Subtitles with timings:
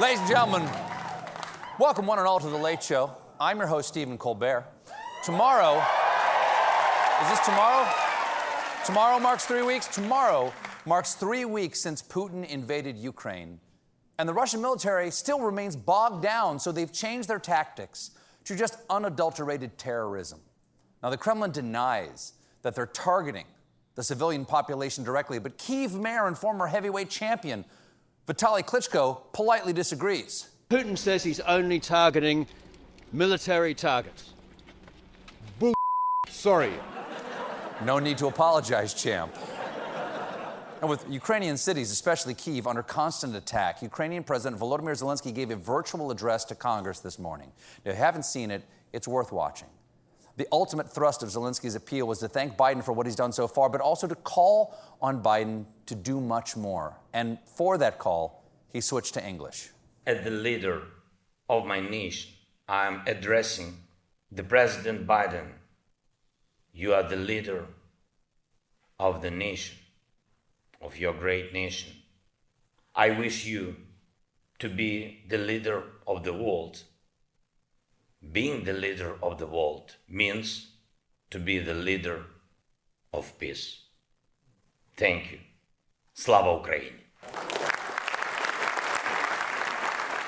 [0.00, 0.66] Ladies and gentlemen,
[1.78, 3.14] welcome one and all to The Late Show.
[3.38, 4.64] I'm your host, Stephen Colbert.
[5.22, 5.76] Tomorrow,
[7.20, 7.86] is this tomorrow?
[8.86, 9.86] Tomorrow marks three weeks.
[9.88, 10.54] Tomorrow
[10.86, 13.60] marks three weeks since Putin invaded Ukraine.
[14.18, 18.12] And the Russian military still remains bogged down, so they've changed their tactics
[18.44, 20.40] to just unadulterated terrorism.
[21.02, 22.32] Now, the Kremlin denies
[22.62, 23.44] that they're targeting
[23.96, 27.66] the civilian population directly, but Kiev mayor and former heavyweight champion
[28.30, 30.50] Vitaly Klitschko politely disagrees.
[30.68, 32.46] Putin says he's only targeting
[33.12, 34.34] military targets.
[35.58, 35.74] Bull.
[36.28, 36.72] Sorry.
[37.84, 39.34] No need to apologize, champ.
[40.80, 45.56] And with Ukrainian cities, especially Kiev, under constant attack, Ukrainian President Volodymyr Zelensky gave a
[45.56, 47.50] virtual address to Congress this morning.
[47.84, 49.68] Now, if you haven't seen it, it's worth watching.
[50.36, 53.46] The ultimate thrust of Zelensky's appeal was to thank Biden for what he's done so
[53.46, 56.96] far, but also to call on Biden to do much more.
[57.12, 59.70] And for that call, he switched to English.
[60.06, 60.82] As the leader
[61.48, 62.32] of my nation,
[62.68, 63.76] I am addressing
[64.30, 65.48] the President Biden.
[66.72, 67.66] You are the leader
[68.98, 69.76] of the nation,
[70.80, 71.92] of your great nation.
[72.94, 73.76] I wish you
[74.60, 76.84] to be the leader of the world
[78.32, 80.72] being the leader of the world means
[81.30, 82.24] to be the leader
[83.12, 83.82] of peace.
[84.96, 85.38] Thank you.
[86.14, 86.92] Slava Ukraini.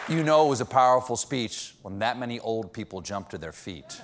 [0.08, 3.52] You know it was a powerful speech when that many old people jumped to their
[3.52, 4.00] feet.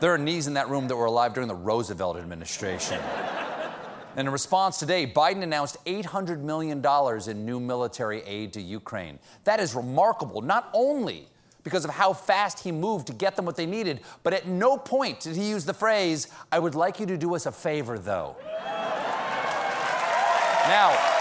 [0.00, 3.00] there are knees in that room that were alive during the Roosevelt administration.
[4.16, 6.84] And in response today, Biden announced $800 million
[7.28, 9.18] in new military aid to Ukraine.
[9.44, 11.28] That is remarkable, not only
[11.68, 14.00] because of how fast he moved to get them what they needed.
[14.22, 17.34] But at no point did he use the phrase, I would like you to do
[17.34, 18.36] us a favor, though.
[20.66, 21.14] now,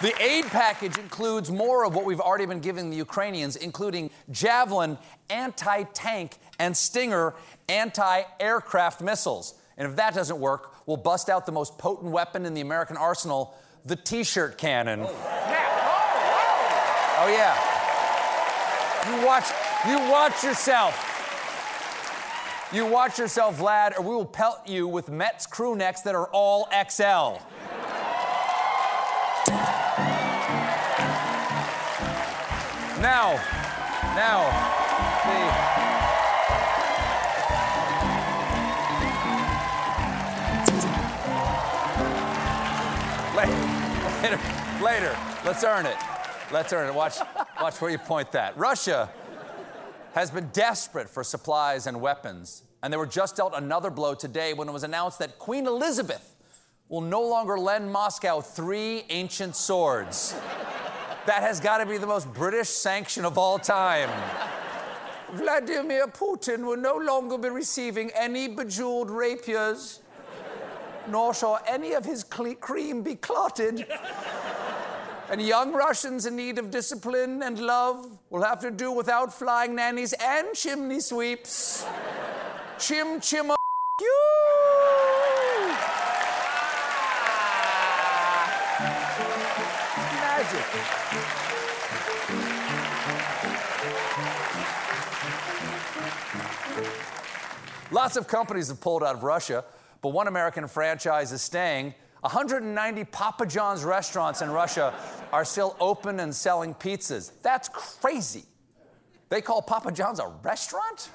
[0.00, 4.96] The aid package includes more of what we've already been giving the Ukrainians, including Javelin
[5.28, 7.34] anti tank and Stinger
[7.68, 9.54] anti aircraft missiles.
[9.76, 12.96] And if that doesn't work, we'll bust out the most potent weapon in the American
[12.96, 15.00] arsenal the t shirt cannon.
[15.00, 15.14] Oh, oh,
[17.20, 17.56] oh, yeah.
[19.08, 19.50] You watch,
[19.86, 21.04] you watch yourself.
[22.72, 26.28] You watch yourself, Vlad, or we will pelt you with Mets crew necks that are
[26.28, 27.38] all XL.
[33.00, 33.40] now,
[34.14, 34.77] now,
[44.22, 44.40] Later,
[44.82, 45.16] later.
[45.44, 45.96] Let's earn it.
[46.50, 46.94] Let's earn it.
[46.94, 47.18] Watch,
[47.60, 48.56] watch where you point that.
[48.58, 49.08] Russia
[50.12, 54.54] has been desperate for supplies and weapons, and they were just dealt another blow today
[54.54, 56.34] when it was announced that Queen Elizabeth
[56.88, 60.34] will no longer lend Moscow three ancient swords.
[61.26, 64.10] That has got to be the most British sanction of all time.
[65.34, 70.00] Vladimir Putin will no longer be receiving any bejeweled rapiers
[71.10, 73.86] nor shall any of his cream be clotted.
[75.30, 79.74] and young Russians in need of discipline and love will have to do without flying
[79.74, 81.84] nannies and chimney sweeps.
[82.78, 83.56] chim chim oh,
[84.00, 84.14] you.
[90.20, 90.64] Magic.
[97.90, 99.64] Lots of companies have pulled out of Russia
[100.00, 101.94] but one American franchise is staying.
[102.20, 104.92] 190 Papa John's restaurants in Russia
[105.32, 107.32] are still open and selling pizzas.
[107.42, 108.44] That's crazy.
[109.28, 111.10] They call Papa John's a restaurant?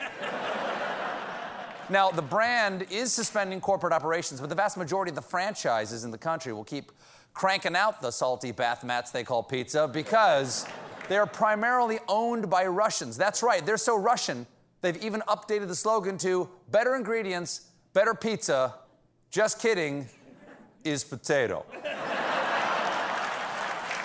[1.89, 6.11] now, the brand is suspending corporate operations, but the vast majority of the franchises in
[6.11, 6.91] the country will keep
[7.33, 10.67] cranking out the salty bath mats they call pizza because
[11.09, 13.17] they're primarily owned by Russians.
[13.17, 14.45] That's right, they're so Russian,
[14.81, 18.73] they've even updated the slogan to better ingredients, Better pizza,
[19.29, 20.07] just kidding,
[20.83, 21.63] is potato.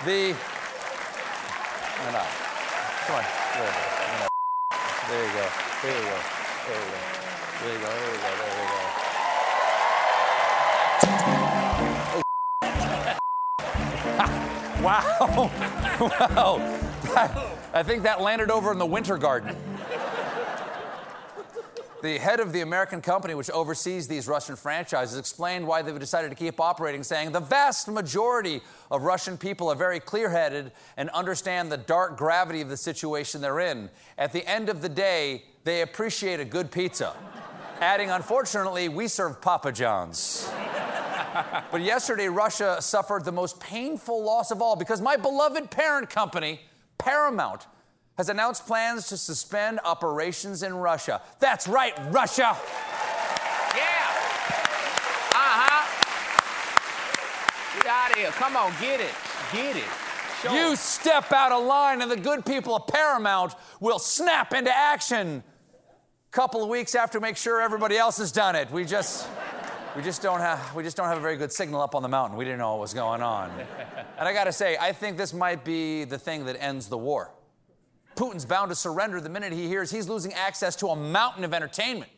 [0.05, 0.37] the.
[2.13, 2.23] No.
[3.07, 3.25] Come on.
[5.09, 5.49] There you go.
[5.83, 6.19] There you go.
[6.67, 7.01] There you go.
[7.63, 7.89] There you go.
[7.89, 8.29] There you go.
[8.37, 8.79] There you go.
[12.13, 12.23] Oh.
[14.79, 15.51] Wow.
[16.01, 16.79] wow.
[17.75, 19.57] I think that landed over in the winter garden.
[22.01, 26.29] The head of the American company which oversees these Russian franchises explained why they've decided
[26.29, 31.11] to keep operating, saying the vast majority of Russian people are very clear headed and
[31.11, 33.91] understand the dark gravity of the situation they're in.
[34.17, 37.17] At the end of the day, they appreciate a good pizza.
[37.81, 40.49] Adding, unfortunately, we serve Papa John's.
[41.73, 46.61] but yesterday, Russia suffered the most painful loss of all because my beloved parent company,
[46.97, 47.67] Paramount,
[48.19, 51.23] has announced plans to suspend operations in Russia.
[51.39, 52.57] That's right, Russia.
[53.75, 54.09] Yeah.
[55.33, 55.85] Uh huh.
[57.77, 58.31] Get out of here.
[58.33, 59.15] Come on, get it.
[59.53, 59.85] Get it.
[60.43, 64.77] Show You step out of line, and the good people of Paramount will snap into
[64.77, 65.45] action.
[66.33, 68.71] Couple of weeks after, make sure everybody else has done it.
[68.71, 69.29] We just,
[69.97, 72.09] we just don't have, we just don't have a very good signal up on the
[72.09, 72.37] mountain.
[72.37, 73.51] We didn't know what was going on.
[74.19, 76.99] And I got to say, I think this might be the thing that ends the
[76.99, 77.31] war.
[78.19, 81.55] Putin's bound to surrender the minute he hears he's losing access to a mountain of
[81.55, 82.11] entertainment.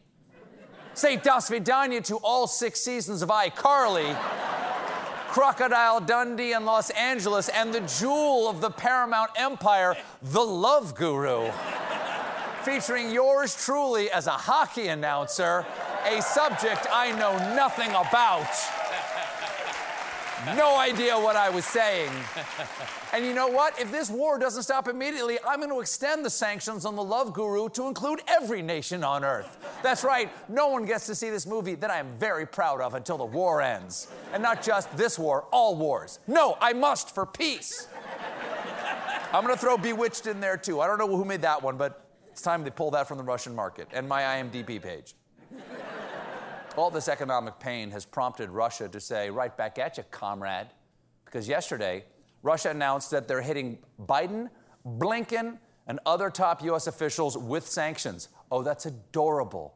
[0.94, 4.18] Say Das Vidanya to all six seasons of iCarly.
[5.28, 11.50] Crocodile Dundee in Los Angeles, and the jewel of the Paramount Empire, The Love Guru.
[12.62, 15.66] Featuring yours truly as a hockey announcer,
[16.06, 18.48] a subject I know nothing about.
[20.46, 22.10] No idea what I was saying.
[23.12, 23.76] And you know what?
[23.80, 27.32] If this war doesn't stop immediately, I'm going to extend the sanctions on the Love
[27.32, 29.58] Guru to include every nation on earth.
[29.82, 32.94] That's right, no one gets to see this movie that I am very proud of
[32.94, 34.06] until the war ends.
[34.32, 36.20] And not just this war, all wars.
[36.28, 37.88] No, I must for peace.
[39.32, 40.80] I'm going to throw Bewitched in there too.
[40.80, 43.24] I don't know who made that one, but it's time they pull that from the
[43.24, 45.14] Russian market and my IMDb page.
[46.76, 50.68] All this economic pain has prompted Russia to say, right back at you, comrade.
[51.24, 52.04] Because yesterday,
[52.42, 54.48] Russia announced that they're hitting Biden,
[54.86, 58.28] Blinken, and other top US officials with sanctions.
[58.50, 59.74] Oh, that's adorable.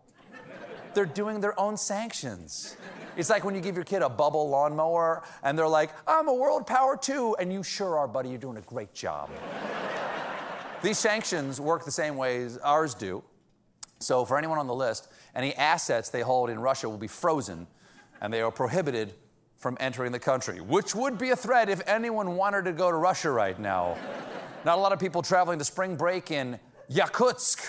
[0.94, 2.76] They're doing their own sanctions.
[3.17, 6.35] It's like when you give your kid a bubble lawnmower and they're like, I'm a
[6.35, 7.37] world power too.
[7.38, 8.29] And you sure are, buddy.
[8.29, 9.31] You're doing a great job.
[10.82, 13.25] These sanctions work the same way as ours do.
[14.00, 17.66] So, for anyone on the list, any assets they hold in Russia will be frozen
[18.20, 19.14] and they are prohibited
[19.56, 22.96] from entering the country, which would be a threat if anyone wanted to go to
[22.96, 23.96] Russia right now.
[24.64, 26.58] Not a lot of people traveling to spring break in
[26.90, 27.66] Yakutsk.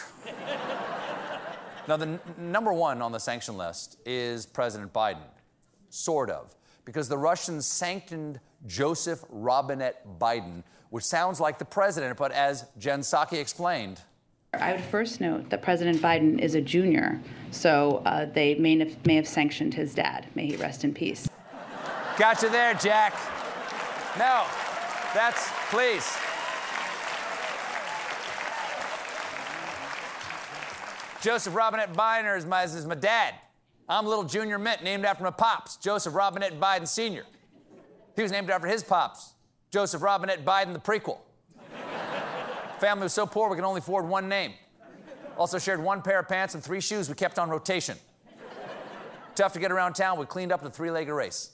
[1.88, 5.24] now, the n- number one on the sanction list is President Biden.
[5.90, 6.56] Sort of.
[6.84, 13.02] Because the Russians sanctioned Joseph Robinette Biden, which sounds like the president, but as Jen
[13.02, 14.02] Psaki explained,
[14.62, 17.22] I would first note that President Biden is a junior,
[17.52, 20.28] so uh, they may have, may have sanctioned his dad.
[20.36, 21.28] May he rest in peace.
[22.18, 23.14] Got you there, Jack.
[24.18, 24.46] No,
[25.14, 26.18] that's, please.
[31.22, 33.34] Joseph Robinette Biden is my, is my dad.
[33.90, 37.24] I'm little junior mint named after my pops, Joseph Robinette Biden Sr.
[38.16, 39.34] He was named after his pops,
[39.72, 41.18] Joseph Robinette Biden, the prequel.
[42.80, 44.54] Family was so poor we could only afford one name.
[45.38, 47.98] Also shared one pair of pants and three shoes we kept on rotation.
[49.36, 51.52] Tough to get around town, we cleaned up the three legged race.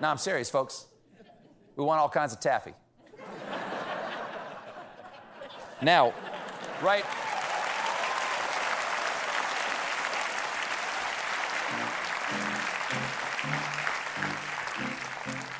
[0.00, 0.86] Now I'm serious, folks.
[1.76, 2.74] We want all kinds of taffy.
[5.82, 6.14] Now,
[6.82, 7.04] right.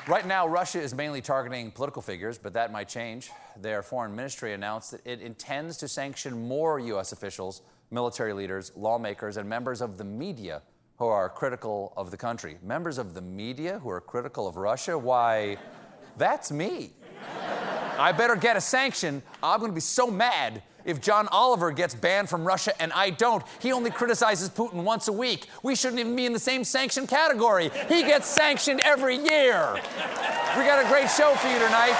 [0.07, 3.31] Right now, Russia is mainly targeting political figures, but that might change.
[3.59, 7.11] Their foreign ministry announced that it intends to sanction more U.S.
[7.11, 10.61] officials, military leaders, lawmakers, and members of the media
[10.97, 12.59] who are critical of the country.
[12.61, 14.95] Members of the media who are critical of Russia?
[14.95, 15.57] Why,
[16.17, 16.93] that's me.
[17.97, 19.23] I better get a sanction.
[19.41, 23.09] I'm going to be so mad if John Oliver gets banned from Russia and I
[23.09, 23.43] don't.
[23.59, 25.47] He only criticizes Putin once a week.
[25.63, 27.71] We shouldn't even be in the same sanction category.
[27.89, 29.73] He gets sanctioned every year.
[30.57, 31.95] We got a great show for you tonight.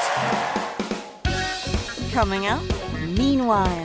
[2.12, 2.64] Coming up,
[3.18, 3.85] meanwhile.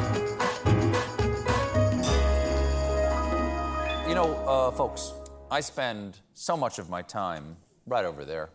[4.21, 5.13] Know, uh, folks,
[5.49, 8.49] I spend so much of my time right over there,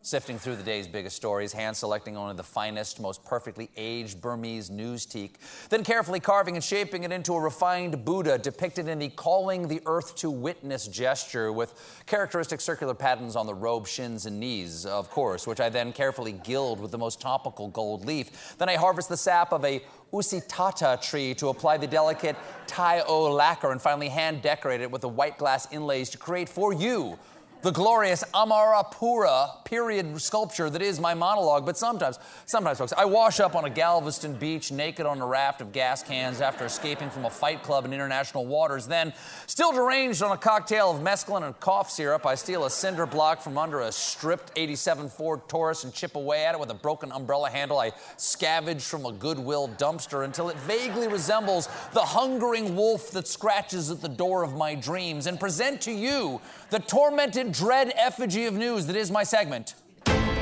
[0.00, 4.70] sifting through the day's biggest stories, hand selecting only the finest, most perfectly aged Burmese
[4.70, 5.36] news teak,
[5.68, 9.82] then carefully carving and shaping it into a refined Buddha depicted in the calling the
[9.84, 15.10] earth to witness gesture with characteristic circular patterns on the robe, shins, and knees, of
[15.10, 18.56] course, which I then carefully gild with the most topical gold leaf.
[18.56, 19.82] Then I harvest the sap of a
[20.12, 22.36] Usitata tree to apply the delicate
[22.66, 26.72] thayo lacquer and finally hand decorate it with the white glass inlays to create for
[26.72, 27.18] you
[27.62, 31.66] the glorious Amarapura period sculpture that is my monologue.
[31.66, 35.60] But sometimes, sometimes, folks, I wash up on a Galveston beach naked on a raft
[35.60, 38.86] of gas cans after escaping from a fight club in international waters.
[38.86, 39.12] Then,
[39.46, 43.42] still deranged on a cocktail of mescaline and cough syrup, I steal a cinder block
[43.42, 47.12] from under a stripped 87 Ford Taurus and chip away at it with a broken
[47.12, 53.10] umbrella handle I scavenge from a Goodwill dumpster until it vaguely resembles the hungering wolf
[53.12, 57.92] that scratches at the door of my dreams and present to you the tormented dread
[57.96, 59.74] effigy of news that is my segment.
[60.06, 60.40] Meanwhile.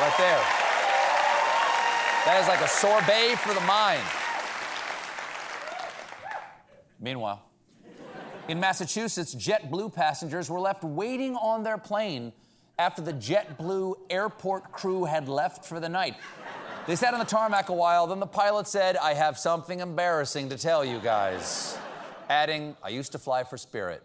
[0.00, 0.42] Right there.
[2.24, 4.02] That is like a sorbet for the mind.
[7.00, 7.42] Meanwhile,
[8.48, 12.32] in Massachusetts, JetBlue passengers were left waiting on their plane
[12.78, 16.14] after the JetBlue airport crew had left for the night.
[16.90, 20.48] They sat on the tarmac a while, then the pilot said, I have something embarrassing
[20.48, 21.78] to tell you guys,
[22.28, 24.02] adding, I used to fly for Spirit.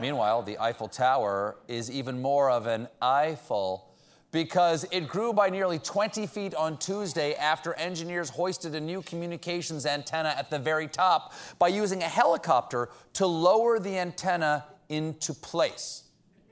[0.00, 3.92] Meanwhile, the Eiffel Tower is even more of an Eiffel
[4.30, 9.86] because it grew by nearly 20 feet on Tuesday after engineers hoisted a new communications
[9.86, 16.04] antenna at the very top by using a helicopter to lower the antenna into place.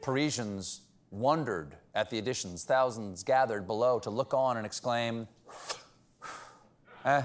[0.02, 0.80] Parisians
[1.12, 2.64] wondered at the additions.
[2.64, 5.28] Thousands gathered below to look on and exclaim,
[7.04, 7.23] eh.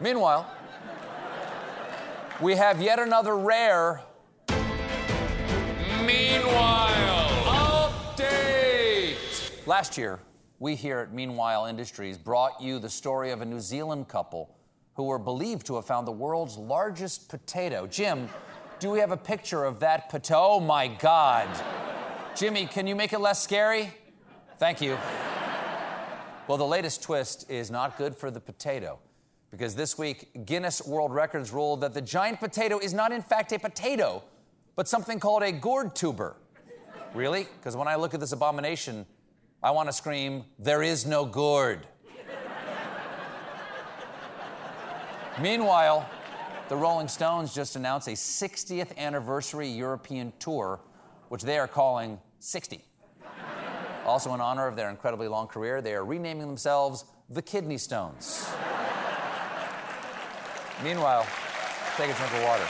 [0.00, 0.50] Meanwhile,
[2.40, 4.02] we have yet another rare
[6.04, 9.66] Meanwhile, update.
[9.66, 10.18] Last year,
[10.58, 14.52] we here at Meanwhile Industries brought you the story of a New Zealand couple
[14.94, 17.86] who were believed to have found the world's largest potato.
[17.86, 18.28] Jim,
[18.78, 20.40] do we have a picture of that potato?
[20.40, 21.48] Oh my God.
[22.34, 23.92] Jimmy, can you make it less scary?
[24.58, 24.98] Thank you.
[26.46, 28.98] Well, the latest twist is not good for the potato
[29.50, 33.52] because this week Guinness World Records ruled that the giant potato is not, in fact,
[33.52, 34.22] a potato,
[34.74, 36.36] but something called a gourd tuber.
[37.14, 37.46] Really?
[37.58, 39.06] Because when I look at this abomination,
[39.62, 41.86] I want to scream, There is no gourd.
[45.40, 46.08] Meanwhile,
[46.68, 50.80] the Rolling Stones just announced a 60th anniversary European tour,
[51.28, 52.84] which they are calling 60.
[54.04, 58.48] Also, in honor of their incredibly long career, they are renaming themselves the Kidney Stones.
[60.82, 61.26] Meanwhile,
[61.96, 62.66] take a drink of water.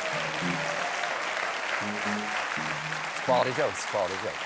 [3.25, 4.45] Quality jokes, quality jokes.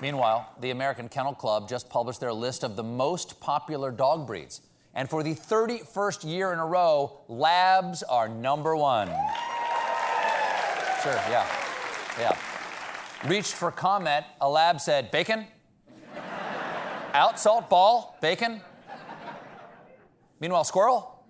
[0.00, 4.60] Meanwhile, the American Kennel Club just published their list of the most popular dog breeds.
[4.94, 9.08] And for the 31st year in a row, labs are number one.
[11.02, 11.46] Sure, yeah.
[12.18, 12.38] Yeah.
[13.26, 15.46] Reached for comment, a lab said, bacon?
[17.12, 18.60] Out, salt, ball, bacon?
[20.40, 21.24] Meanwhile, squirrel?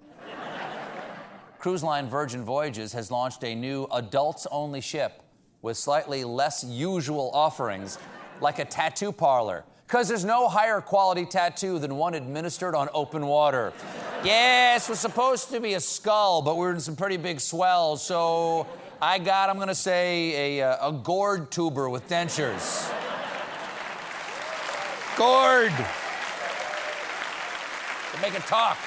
[1.59, 5.23] Cruise line Virgin Voyages has launched a new adults only ship
[5.63, 7.99] with slightly less usual offerings,
[8.43, 9.65] like a tattoo parlor.
[9.87, 13.73] Because there's no higher quality tattoo than one administered on open water.
[14.25, 18.67] Yes, was supposed to be a skull, but we're in some pretty big swells, so
[19.01, 22.91] I got, I'm gonna say, a, uh, a gourd tuber with dentures.
[25.17, 25.73] Gourd!
[28.13, 28.79] To make it talk.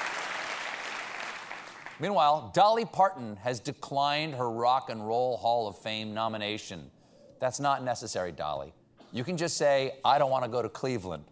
[2.00, 6.90] Meanwhile, Dolly Parton has declined her Rock and Roll Hall of Fame nomination.
[7.40, 8.74] That's not necessary, Dolly.
[9.18, 11.24] You can just say, I don't want to go to Cleveland.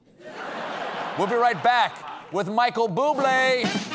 [1.20, 3.95] we'll be right back with Michael Bublé.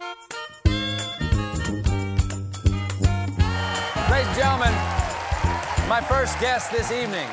[0.00, 0.14] Ladies
[4.26, 4.72] and gentlemen,
[5.88, 7.28] my first guest this evening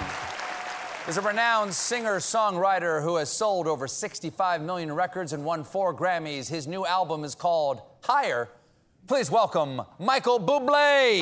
[1.08, 5.94] is a renowned singer songwriter who has sold over 65 million records and won four
[5.94, 6.50] Grammys.
[6.50, 8.50] His new album is called Higher.
[9.08, 11.22] Please welcome Michael Bublé.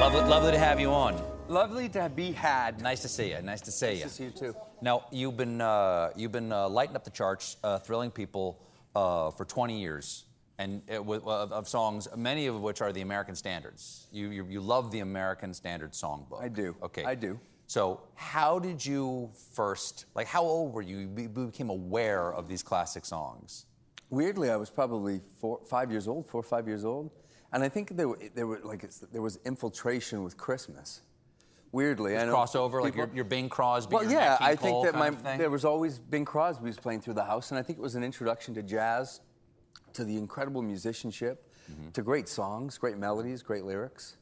[0.00, 1.31] Lovely, lovely to have you on.
[1.52, 2.80] Lovely to be had.
[2.80, 3.42] Nice to see you.
[3.42, 4.00] Nice to see you.
[4.00, 4.56] Nice to see you too.
[4.80, 8.58] Now you've been uh, you've been uh, lighting up the charts, uh, thrilling people
[8.96, 10.24] uh, for 20 years,
[10.58, 14.06] and uh, with, of, of songs, many of which are the American standards.
[14.10, 16.42] You, you you love the American standard songbook.
[16.42, 16.74] I do.
[16.82, 17.04] Okay.
[17.04, 17.38] I do.
[17.66, 20.28] So how did you first like?
[20.28, 21.00] How old were you?
[21.00, 23.66] You became aware of these classic songs.
[24.08, 27.10] Weirdly, I was probably four, five years old, four or five years old,
[27.52, 31.02] and I think there were, there were like there was infiltration with Christmas.
[31.72, 33.94] Weirdly, I know crossover, like your, your Bing Crosby.
[33.94, 37.24] Well, yeah, I think that my there was always Bing Crosby was playing through the
[37.24, 39.20] house, and I think it was an introduction to jazz,
[39.94, 41.90] to the incredible musicianship, Mm-hmm.
[41.92, 44.16] to great songs, great melodies, great lyrics.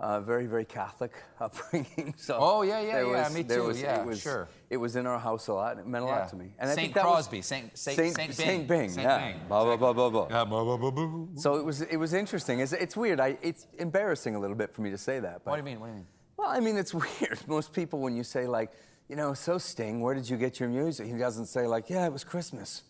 [0.00, 2.12] Uh, very, very Catholic upbringing.
[2.18, 4.48] So Oh, yeah, yeah, yeah, was- me too, was- yeah, it was, sure.
[4.68, 5.76] It was in our house a lot.
[5.78, 6.16] and It meant a Yeah.
[6.18, 6.52] lot to me.
[6.58, 8.32] And I think that was- Crosby, Saint- Saint- Saint Bing.
[8.32, 8.90] Saint Bing.
[8.90, 9.32] Saint yeah.
[9.32, 9.40] Bing.
[9.48, 10.26] Blah, blah, blah, blah, blah.
[10.28, 11.26] Yeah, blah, blah, blah, blah.
[11.36, 12.58] So it was it was interesting.
[12.60, 13.20] It's, it's weird.
[13.20, 15.44] I, it's embarrassing a little bit for me to say that.
[15.44, 15.80] But, What do you mean?
[15.80, 16.06] What do you mean?
[16.36, 17.38] Well, I mean, it's weird.
[17.46, 18.70] Most people, when you say like,
[19.08, 21.06] you know, so Sting, where did you get your music?
[21.06, 22.82] He doesn't say like, yeah, it was Christmas.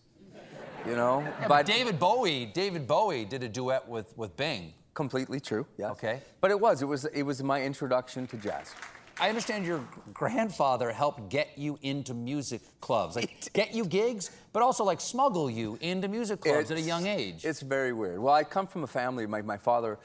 [0.85, 4.73] You know, Yeah, but David Bowie, David Bowie did a duet with, with Bing.
[4.93, 5.65] completely true.
[5.77, 5.91] Yeah.
[5.91, 6.21] Okay.
[6.41, 8.73] But it was it was it was my introduction to jazz.
[9.19, 14.61] I understand your grandfather helped get you into music clubs, like get you gigs, but
[14.61, 17.43] also like smuggle you into music clubs at a young age.
[17.43, 18.19] It's very weird.
[18.19, 19.25] Well, I come from a family.
[19.25, 19.97] My, my father,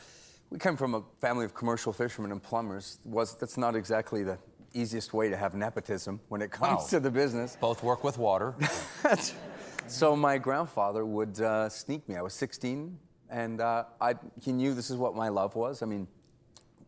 [0.53, 2.99] we come from a family of commercial fishermen and plumbers.
[3.05, 4.39] Was that's not exactly the
[4.75, 6.87] easiest way to have nepotism when it comes Wow.
[6.91, 7.57] to the business.
[7.59, 8.55] Both work with water.
[9.87, 12.17] so my grandfather would uh, sneak me.
[12.17, 12.99] I was 16,
[13.31, 15.83] and uh, I, he knew this is what my love was.
[15.83, 16.07] I mean,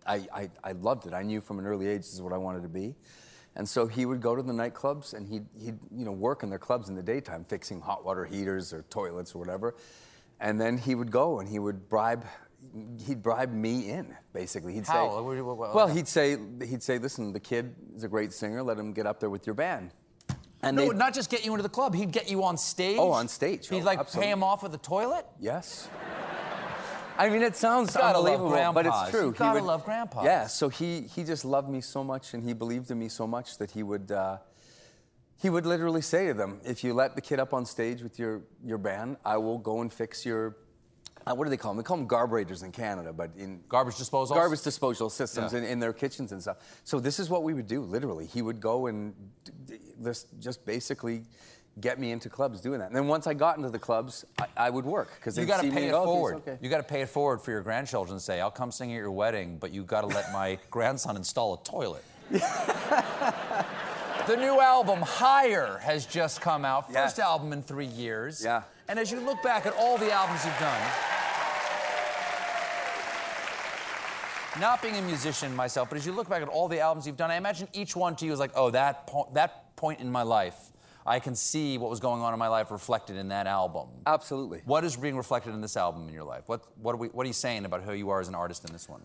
[0.06, 1.14] I, I, I loved it.
[1.14, 2.94] I knew from an early age this is what I wanted to be.
[3.56, 6.50] And so he would go to the nightclubs and he'd, he'd you know, work in
[6.50, 9.74] their clubs in the daytime, fixing hot water heaters or toilets or whatever.
[10.40, 12.26] And then he would go and he would bribe,
[13.06, 14.74] he'd bribe me in, basically.
[14.74, 15.08] He'd How?
[15.24, 18.62] say, what- well, he'd say, he'd say, listen, the kid is a great singer.
[18.62, 19.92] Let him get up there with your band.
[20.62, 21.94] And no, not just get you into the club.
[21.94, 22.96] He'd get you on stage.
[22.98, 23.68] Oh, on stage.
[23.68, 24.26] He'd Oh, like absolutely.
[24.26, 25.26] pay him off with a toilet.
[25.38, 25.88] Yes.
[27.16, 29.26] I mean, it sounds unbelievable, but it's true.
[29.26, 30.24] You He gotta love grandpa.
[30.24, 30.46] Yeah.
[30.48, 33.58] So he he just loved me so much, and he believed in me so much
[33.58, 34.38] that he would uh,
[35.36, 38.18] he would literally say to them, "If you let the kid up on stage with
[38.18, 40.56] your your band, I will go and fix your."
[41.26, 41.78] Uh, what do they call them?
[41.78, 44.36] They call them garburators in Canada, but in Garbage disposal.
[44.36, 45.60] garbage disposal systems Yeah.
[45.60, 46.58] in, in their kitchens and stuff.
[46.84, 47.80] So this is what we would do.
[47.82, 49.14] Literally, he would go and
[50.02, 51.24] just just basically
[51.80, 52.86] get me into clubs doing that.
[52.88, 55.62] And then once I got into the clubs, I, I would work because You got
[55.62, 56.34] to pay it go, forward.
[56.36, 58.20] okay." You got to pay it forward for your grandchildren.
[58.20, 61.54] Say, "I'll come sing at your wedding, but you got to let my grandson install
[61.54, 62.04] a toilet."
[64.26, 66.92] the new album Higher has just come out.
[66.92, 67.24] First Yeah.
[67.26, 68.42] album in three years.
[68.44, 68.62] Yeah.
[68.88, 70.80] And as you look back at all the albums you've done,
[74.60, 77.16] not being a musician myself, but as you look back at all the albums you've
[77.16, 80.10] done, I imagine each one to you is like, oh, that po- that point in
[80.10, 80.56] my life,
[81.06, 83.88] I can see what was going on in my life reflected in that album.
[84.06, 84.62] Absolutely.
[84.64, 86.44] What is being reflected in this album in your life?
[86.46, 88.64] What what are we what are you saying about who you are as an artist
[88.64, 89.02] in this one?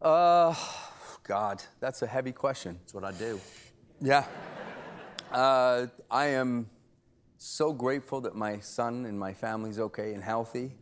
[0.00, 0.54] Uh,
[1.24, 2.78] God, that's a heavy question.
[2.80, 3.40] That's what I do.
[4.00, 4.24] Yeah.
[5.32, 6.68] Uh, I am
[7.38, 10.72] so grateful that my son and my family's okay and healthy.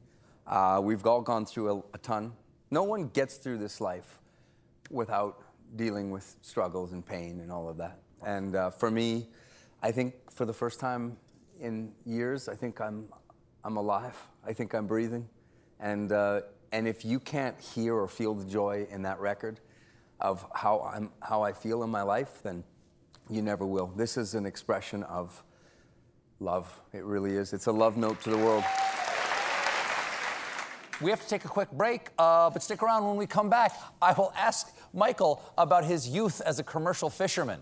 [0.46, 2.32] Uh, we've all gone through a, a ton.
[2.74, 4.18] No one gets through this life
[4.90, 5.38] without
[5.76, 8.00] dealing with struggles and pain and all of that.
[8.26, 9.28] And uh, for me,
[9.80, 11.16] I think for the first time
[11.60, 13.04] in years, I think I'm,
[13.62, 14.20] I'm alive.
[14.44, 15.28] I think I'm breathing.
[15.78, 16.40] And, uh,
[16.72, 19.60] and if you can't hear or feel the joy in that record
[20.18, 22.64] of how, I'm, how I feel in my life, then
[23.30, 23.92] you never will.
[23.94, 25.44] This is an expression of
[26.40, 26.80] love.
[26.92, 27.52] It really is.
[27.52, 28.64] It's a love note to the world.
[31.00, 33.76] We have to take a quick break, uh, but stick around when we come back.
[34.00, 37.60] I will ask Michael about his youth as a commercial fisherman.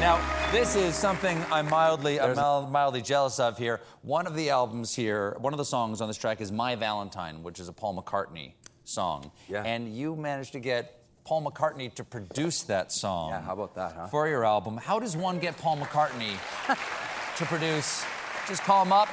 [0.00, 3.82] Now, this is something I'm mildly, I'm mildly jealous of here.
[4.00, 7.42] One of the albums here, one of the songs on this track is My Valentine,
[7.42, 9.30] which is a Paul McCartney song.
[9.48, 9.64] Yeah.
[9.64, 10.99] And you managed to get
[11.30, 13.30] Paul McCartney to produce that song.
[13.30, 14.06] Yeah, how about that, huh?
[14.08, 14.76] For your album.
[14.76, 16.32] How does one get Paul McCartney
[17.36, 18.04] to produce
[18.48, 19.06] Just call him up.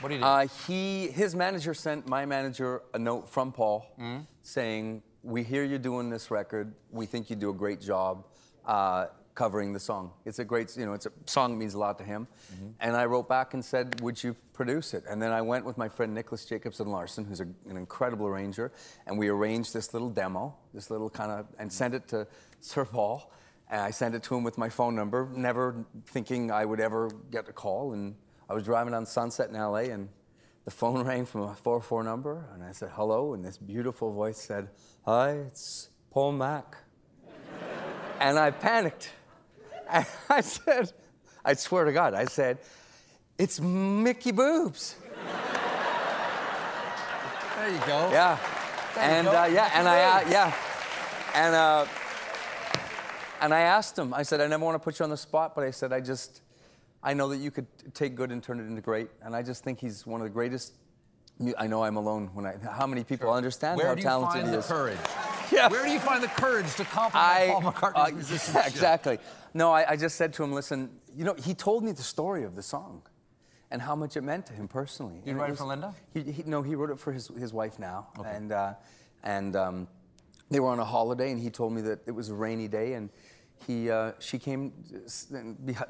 [0.00, 0.26] What do you do?
[0.26, 4.24] Uh, he, his manager sent my manager a note from Paul Mm-hmm.
[4.42, 6.74] saying, "We hear you're doing this record.
[6.90, 8.26] We think you do a great job
[8.66, 9.06] uh,
[9.40, 10.12] covering the song.
[10.26, 12.68] It's a great, you know, it's a song that means a lot to him." Mm-hmm.
[12.80, 15.78] And I wrote back and said, "Would you produce it?" And then I went with
[15.78, 18.70] my friend Nicholas Jacobson Larson, who's a, an incredible arranger,
[19.06, 22.26] and we arranged this little demo, this little kind of, and sent it to
[22.60, 23.32] Sir Paul.
[23.70, 27.08] And I sent it to him with my phone number, never thinking I would ever
[27.30, 27.92] get a call.
[27.92, 28.16] And
[28.48, 30.08] I was driving on Sunset in LA, and
[30.64, 34.38] the phone rang from a 404 number, and I said, hello, and this beautiful voice
[34.38, 34.68] said,
[35.04, 36.76] hi, it's Paul Mack.
[38.20, 39.10] and I panicked.
[39.90, 40.92] And I said,
[41.44, 42.58] I swear to God, I said,
[43.38, 44.96] it's Mickey Boobs.
[47.56, 48.10] there you go.
[48.10, 48.38] Yeah.
[48.94, 49.42] There and go.
[49.42, 50.54] uh, yeah, and I, uh, yeah.
[51.34, 51.86] And, uh,
[53.40, 55.54] and I asked him, I said, I never want to put you on the spot,
[55.54, 56.42] but I said, I just,
[57.02, 59.08] I know that you could take good and turn it into great.
[59.22, 60.74] And I just think he's one of the greatest.
[61.56, 64.42] I know I'm alone when I, how many people understand Where how do you talented
[64.42, 64.98] find he the courage?
[65.50, 68.54] Where do you find the courage to compliment I, Paul McCartney's uh, musicianship?
[68.54, 69.18] yeah, exactly.
[69.54, 72.44] No, I, I just said to him, listen, you know, he told me the story
[72.44, 73.02] of the song
[73.70, 75.22] and how much it meant to him personally.
[75.24, 75.94] You write it was- for Linda?
[76.14, 78.08] He, he, no, he wrote it for his, his wife now.
[78.24, 78.74] And, uh,
[79.22, 79.88] and um,
[80.50, 82.94] they were on a holiday, and he told me that it was a rainy day,
[82.94, 83.10] and
[83.66, 84.72] he, uh, she came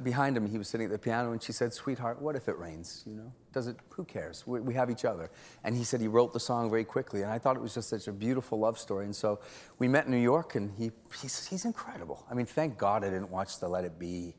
[0.03, 0.47] behind him.
[0.47, 3.05] He was sitting at the piano, and she said, "Sweetheart, what if it rains?
[3.07, 3.77] You know, does it?
[3.91, 4.47] Who cares?
[4.47, 5.31] We, we have each other."
[5.65, 7.89] And he said he wrote the song very quickly, and I thought it was just
[7.89, 9.05] such a beautiful love story.
[9.05, 9.41] And so
[9.79, 12.27] we met in New York, and he, he's, he's incredible.
[12.31, 14.35] I mean, thank God I didn't watch the Let It Be.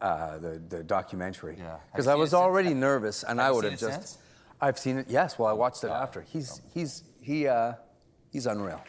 [0.00, 1.76] Uh, the, the documentary Yeah.
[1.92, 2.40] Because you I was it since?
[2.40, 4.18] already nervous and Have I would have just since?
[4.60, 7.74] I've seen it yes well I watched it after he's he's he uh,
[8.32, 8.82] he's unreal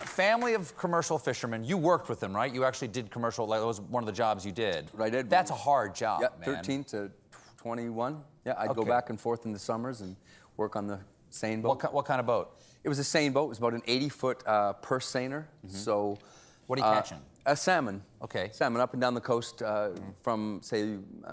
[0.00, 1.64] family of commercial fishermen.
[1.64, 2.52] You worked with them, right?
[2.52, 3.46] You actually did commercial.
[3.46, 4.90] Like, that was one of the jobs you did.
[4.98, 5.30] I did.
[5.30, 6.56] That's a hard job, yeah man.
[6.56, 7.10] 13 to
[7.58, 10.16] 21 yeah I'd go back and forth in the summers and
[10.58, 12.60] work on the seine boat What, what kind of boat?
[12.82, 16.18] it was a seine boat it was about an 80 foot uh, purse seiner so
[16.18, 16.24] Mm-hmm.
[16.66, 17.18] What are you uh, catching?
[17.46, 18.50] a salmon Okay.
[18.52, 19.90] salmon up and down the coast uh,
[20.22, 21.32] from say uh,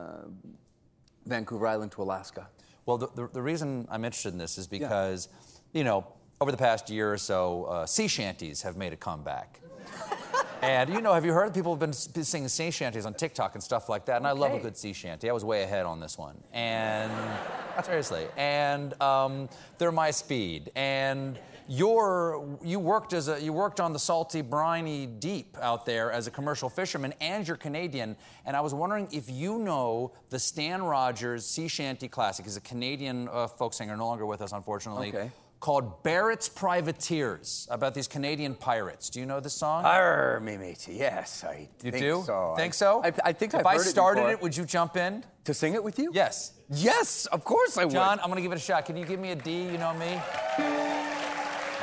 [1.25, 2.47] Vancouver Island to Alaska
[2.85, 5.27] Well, the, the, the reason I'm interested in this is because,
[5.73, 6.07] you know,
[6.41, 9.61] over the past year or so, uh, sea shanties have made a comeback.
[10.63, 13.63] and, you know, have you heard people have been singing sea shanties on TikTok and
[13.63, 14.17] stuff like that?
[14.17, 15.29] And I love a good sea shanty.
[15.29, 16.35] I was way ahead on this one.
[16.51, 17.11] And,
[17.83, 18.25] seriously.
[18.37, 20.71] And um, they're my speed.
[20.75, 26.11] And you're, you worked as a, you worked on the salty, briny deep out there
[26.11, 28.17] as a commercial fisherman, and you're Canadian.
[28.47, 32.45] And I was wondering if you know the Stan Rogers Sea Shanty Classic.
[32.45, 35.09] He's a Canadian uh, folk singer, no longer with us, unfortunately.
[35.09, 35.31] Okay.
[35.61, 39.11] Called Barrett's Privateers, about these Canadian pirates.
[39.11, 39.85] Do you know the song?
[39.85, 40.95] Arr, me matey.
[40.95, 42.23] Yes, I you think do?
[42.25, 42.55] so.
[42.57, 43.03] Think I- so?
[43.03, 45.23] I, I think if I've I started it, it, would you jump in?
[45.43, 46.11] to sing it with you?
[46.13, 46.53] Yes.
[46.69, 47.93] Yes, of course I would.
[47.93, 48.85] John, I'm gonna give it a shot.
[48.85, 49.63] Can you give me a D?
[49.63, 50.19] You know me.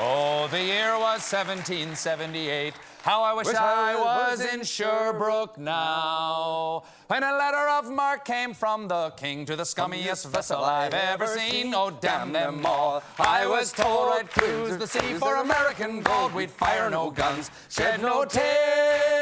[0.01, 2.73] Oh, the year was 1778.
[3.03, 6.85] How I wish, Wish I I was was in Sherbrooke now.
[7.09, 11.27] When a letter of marque came from the king to the scummiest vessel I've ever
[11.27, 11.75] seen.
[11.75, 13.03] Oh, damn them all.
[13.19, 16.33] I was told I'd cruise the sea for American gold.
[16.33, 19.17] We'd fire no guns, shed no tears.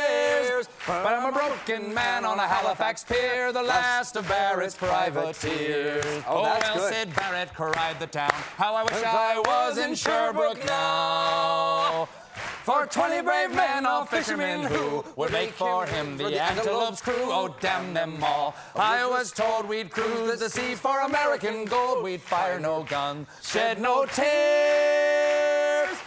[0.87, 6.05] But I'm a broken man on a Halifax pier, the last of Barrett's privateers.
[6.29, 6.95] Oh, that's well, good.
[6.95, 8.31] Sid Barrett cried the town.
[8.57, 12.09] How I wish I was in Sherbrooke now.
[12.63, 17.15] For 20 brave men, all fishermen who would make for him the Antelope's crew.
[17.17, 18.55] Oh, damn them all.
[18.77, 22.05] I was told we'd cruise the sea for American gold.
[22.05, 25.26] We'd fire no gun, shed no tears.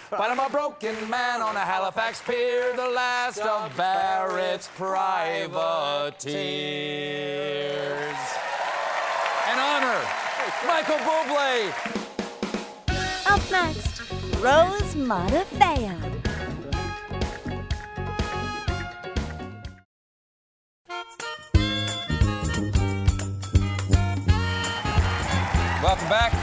[0.10, 6.26] But I'm a broken man on a Halifax pier, the last of Barrett's privateers.
[9.48, 10.02] An honor,
[10.66, 11.72] Michael Bublé.
[13.28, 14.02] Up next,
[14.42, 15.94] Rose Matafeo.
[25.84, 26.39] Welcome back.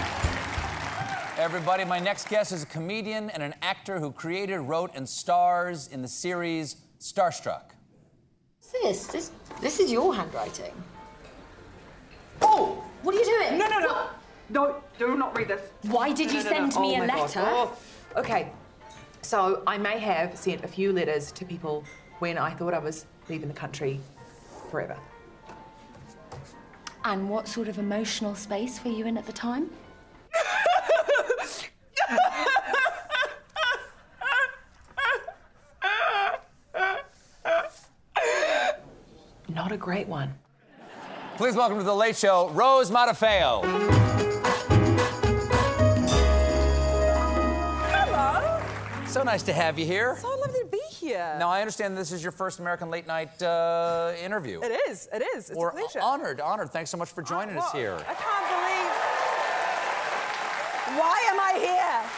[1.47, 5.87] Everybody, my next guest is a comedian and an actor who created, wrote, and stars
[5.87, 7.71] in the series Starstruck.
[8.59, 9.07] What's this?
[9.07, 9.31] This
[9.63, 10.73] this is your handwriting.
[12.43, 13.59] Oh, what are you doing?
[13.59, 14.07] No, no, no.
[14.49, 15.61] No, do not read this.
[15.83, 16.81] Why did you No, no, no, send no.
[16.81, 17.21] me Oh a my God.
[17.21, 17.45] letter?
[17.45, 17.77] Oh.
[18.17, 18.51] Okay,
[19.23, 21.85] so I may have sent a few letters to people
[22.19, 24.01] when I thought I was leaving the country
[24.73, 24.99] forever.
[27.05, 29.71] And what sort of emotional space were you in at the time?
[39.49, 40.35] Not a great one.
[41.37, 43.63] Please welcome to the Late Show, Rose Matafeo.
[47.91, 48.63] Hello.
[49.07, 50.17] So nice to have you here.
[50.21, 51.37] So lovely to be here.
[51.39, 54.61] Now I understand this is your first American late night uh, interview.
[54.63, 55.09] It is.
[55.13, 55.51] It is.
[55.51, 56.01] It's We're a pleasure.
[56.01, 56.71] honored, honored.
[56.71, 58.07] Thanks so much for joining us Well, here.
[60.87, 60.99] I.
[60.99, 62.11] Why am I here?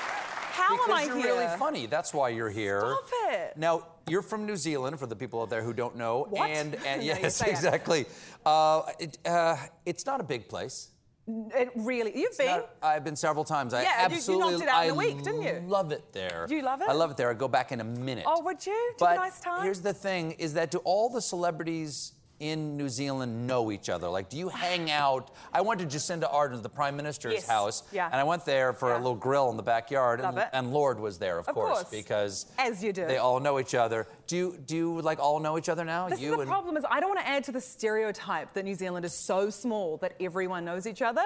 [0.52, 1.34] How because am I you're here?
[1.34, 1.86] really funny.
[1.86, 2.80] That's why you're here.
[2.80, 3.56] Stop it.
[3.56, 6.26] Now you're from New Zealand, for the people out there who don't know.
[6.30, 6.50] What?
[6.50, 8.06] And, and yes, exactly.
[8.44, 10.88] Uh, it, uh, it's not a big place.
[11.28, 12.18] It really.
[12.18, 12.46] You've been.
[12.46, 13.74] Not- I've been several times.
[13.74, 14.50] I Yeah, you- you absolutely.
[14.52, 15.62] knocked it out in I a week, didn't you?
[15.66, 16.46] Love it there.
[16.48, 16.88] You love it?
[16.88, 17.30] I love it there.
[17.30, 18.24] I go back in a minute.
[18.26, 18.72] Oh, would you?
[18.96, 19.62] Did but nice time?
[19.62, 24.08] here's the thing: is that do all the celebrities in New Zealand know each other?
[24.08, 25.30] Like, do you hang out?
[25.52, 27.48] I went to Jacinda Ardern, the Prime Minister's Yes.
[27.48, 28.06] house, Yeah.
[28.06, 31.18] and I went there for a little grill in the backyard, and, and Lorde was
[31.18, 31.84] there, of, Of course.
[31.90, 33.06] because As you do.
[33.06, 34.06] they all know each other.
[34.26, 36.08] Do you do you like all know each other now?
[36.08, 38.52] This you is the and problem is I don't want to add to the stereotype
[38.54, 41.24] that New Zealand is so small that everyone knows each other.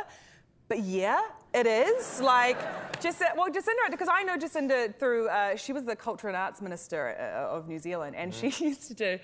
[0.68, 1.20] But yeah,
[1.54, 2.20] it is.
[2.20, 2.58] Like,
[3.00, 6.60] Jacinda, well, Jacinda, because I know Jacinda through, uh, she was the Culture and Arts
[6.62, 8.48] Minister uh, of New Zealand, and Mm-hmm.
[8.50, 9.18] she used to do,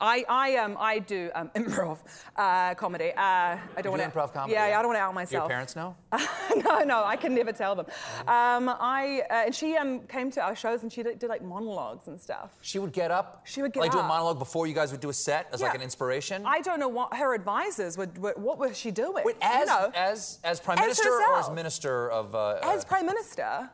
[0.00, 1.98] I, I, um, I do um, improv
[2.36, 3.12] uh, comedy.
[3.12, 4.78] Uh, I don't do want improv comedy, Yeah, yeah?
[4.78, 5.42] I don't want to out Do myself.
[5.42, 5.94] your parents know?
[6.64, 7.86] no, no, I can never tell them.
[8.26, 11.42] Um, I, uh, and she um, came to our shows and she did, did like
[11.42, 12.50] monologues and stuff.
[12.62, 13.42] She would get up.
[13.44, 15.60] She would get like do a monologue before you guys would do a set as
[15.60, 16.42] like an inspiration.
[16.46, 19.22] I don't know what her advisors would, would what was she doing?
[19.24, 21.54] Wait, as you know, as as prime As minister or as herself.
[21.70, 23.70] Minister of uh, as uh, prime minister.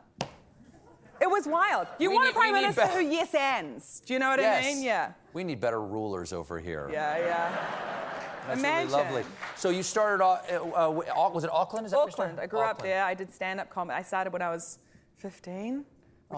[1.19, 1.87] It was wild.
[1.97, 4.01] You We want need- a prime minister be- who yes ands.
[4.05, 4.63] Do you know what yes.
[4.63, 4.83] I mean?
[4.83, 5.13] Yeah.
[5.33, 6.89] We need better rulers over here.
[6.91, 7.49] Yeah, yeah.
[8.47, 8.91] That's Imagine.
[8.91, 9.23] really lovely.
[9.55, 11.85] So you started off, uh, uh, was it Auckland?
[11.87, 12.39] Is that where you Auckland.
[12.39, 13.03] I grew up there.
[13.03, 13.97] I did stand-up comedy.
[13.97, 14.77] I started when I was
[15.15, 15.85] 15, which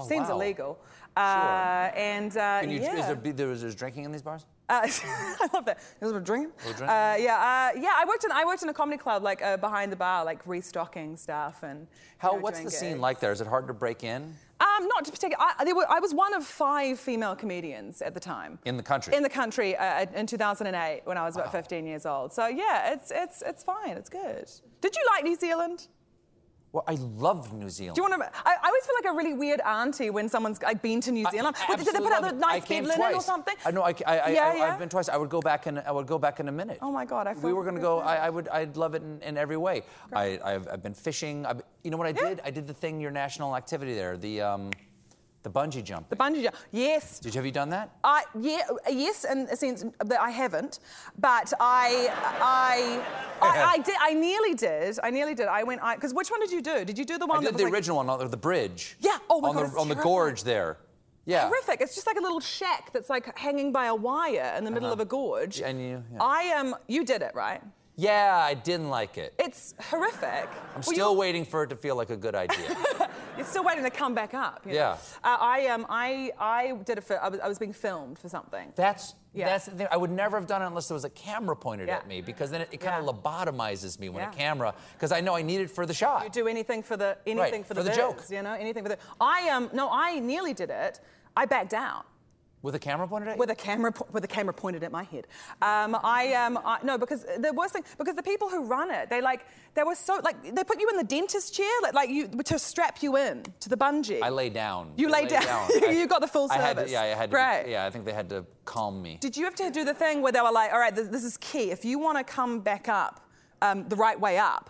[0.02, 0.36] Oh, seems wow.
[0.36, 0.80] illegal.
[1.18, 2.96] Uh, and uh, you, yeah.
[3.00, 4.46] is there, be- there was drinking in these bars?
[4.70, 5.80] Uh, I love that.
[6.00, 6.52] It drinking?
[6.60, 6.82] little drink?
[6.82, 7.94] Uh, yeah, uh, yeah.
[7.96, 10.46] I worked in I worked in a comedy club, like uh, behind the bar, like
[10.46, 11.88] restocking stuff and.
[12.20, 12.32] How?
[12.32, 13.02] you know, what's the scene gigs.
[13.02, 13.32] like there?
[13.32, 15.42] Is it hard to break in Um, not to particular.
[15.42, 18.60] I, were, I was one of five female comedians at the time.
[18.66, 19.16] in the country?
[19.16, 22.34] In the country uh, in 2008 when I was about 15 years old.
[22.34, 23.96] So yeah, it's it's it's fine.
[23.98, 24.52] It's good.
[24.82, 25.88] Did you like New Zealand?
[26.72, 27.96] Well, I love New Zealand.
[27.96, 28.30] Do you want to?
[28.46, 31.26] I, I always feel like a really weird auntie when someone's like been to New
[31.32, 31.56] Zealand.
[31.68, 32.46] I did they put out the absolutely love it.
[32.46, 33.56] I nice bed linen or something?
[33.66, 33.82] I know.
[33.82, 34.70] I, I, I, Yeah, I, yeah.
[34.70, 35.10] have been twice.
[35.10, 35.80] I would go back in.
[35.80, 36.78] I would go back in a minute.
[36.82, 38.00] Oh my God, I we were going to go.
[38.00, 38.48] I, I would.
[38.50, 39.82] I'd love it in, in every way.
[40.14, 41.46] I, I've, I've been fishing.
[41.46, 42.42] I've, you know what I did?
[42.44, 43.00] I did the thing.
[43.00, 44.16] Your national activity there.
[44.18, 44.72] The um,
[45.44, 46.10] the bungee jump.
[46.10, 46.56] The bungee jump.
[46.72, 47.20] Yes.
[47.20, 47.92] Did you have you done that?
[48.04, 50.80] I yeah yes in a sense that I haven't,
[51.18, 52.10] but I
[52.42, 53.02] I
[53.42, 56.40] I, I did I nearly did I nearly did I went I because which one
[56.42, 56.84] did you do?
[56.84, 58.38] Did you do the one I that did was the like, original one on the
[58.38, 58.98] bridge.
[59.00, 59.18] Yeah.
[59.30, 60.78] Oh my on God, the on the gorge there.
[61.26, 61.48] Yeah.
[61.48, 61.80] Horrific.
[61.82, 64.88] It's just like a little shack that's like hanging by a wire in the middle
[64.88, 64.94] Uh-huh.
[64.94, 65.62] of a gorge.
[65.62, 66.04] And you.
[66.12, 66.24] Yeah.
[66.24, 66.76] I am.
[66.88, 67.62] you did it right.
[67.96, 69.34] yeah, I didn't like it.
[69.38, 70.48] It's horrific.
[70.76, 72.76] I'm Well, still waiting for it to feel like a good idea.
[73.40, 74.62] You're still waiting to come back up.
[74.66, 74.78] you know?
[74.78, 74.92] Yeah.
[75.24, 78.28] Uh, I um I I did it for I was, I was being filmed for
[78.30, 78.74] something.
[78.76, 79.46] That's Yeah.
[79.46, 79.88] that's the thing.
[79.92, 81.98] I would never have done it unless there was a camera pointed Yeah.
[81.98, 83.10] at me because then it, it kind Yeah.
[83.10, 84.32] of lobotomizes me when Yeah.
[84.32, 86.24] a camera because I know I need it for the shot.
[86.26, 88.24] You do anything for the anything for the, for the biz, joke.
[88.30, 88.98] You know, anything for the.
[89.22, 91.00] I um no, I nearly did it.
[91.38, 92.06] I backed out.
[92.62, 93.40] With a camera pointed at you?
[93.40, 95.28] With a camera, po- with a camera pointed at my head.
[95.62, 99.10] Um, I um, I, no, because the worst thing, because the people who run it,
[99.10, 99.46] they like,
[99.76, 102.60] they were so like, they put you in the dentist chair, like, like you to
[102.60, 104.22] strap you in to the bungee.
[104.22, 104.92] I lay down.
[104.98, 105.44] You lay down.
[105.44, 106.92] I- You got the full I had to- service.
[106.92, 107.36] yeah, I had to.
[107.38, 107.64] Great.
[107.66, 109.18] Be, yeah, I think they had to calm me.
[109.22, 111.24] Did you have to do the thing where they were like, all right, this, this
[111.24, 111.72] is key.
[111.72, 113.26] If you want to come back up
[113.62, 114.70] um, the right way up,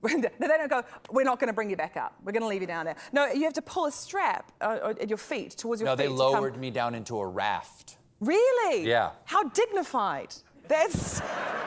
[0.02, 2.14] they don't go, we're not going to bring you back up.
[2.24, 2.96] We're going to leave you down there.
[3.12, 6.04] No, you have to pull a strap uh, at your feet, towards your no, feet.
[6.04, 7.98] they lowered come- me down into a raft.
[8.20, 8.88] Really?
[8.88, 9.10] Yeah.
[9.24, 10.34] How dignified.
[10.68, 11.20] That's